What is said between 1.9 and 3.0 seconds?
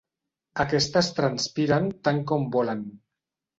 tant com volen.